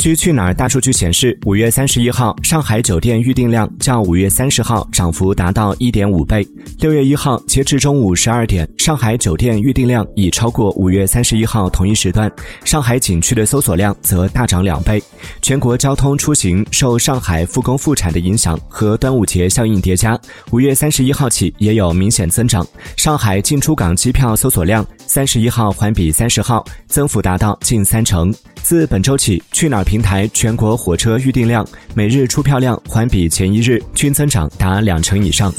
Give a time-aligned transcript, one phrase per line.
[0.00, 6.42] 据去哪儿大数据显示，五月三十一号上海酒店预订量较五月三十号涨幅达到一点五倍。
[6.78, 12.32] 六月一号截至中午十二点，上海酒店预订量已超过五月三十一号同一时段。
[12.64, 15.02] 上海景区的搜索量则大涨两倍。
[15.42, 20.18] 全国交通出行受上海复工复产的影响和端午节效应叠加，
[20.50, 22.66] 五月三十一号起也有明显增长。
[22.96, 24.82] 上海进出港机票搜索量
[25.12, 28.32] 三十一号环比三十号增幅达到近三成。
[28.62, 35.52] 自本周起，去哪儿平台全国火车预订量每日出票量环比前一日均增长达两成以上。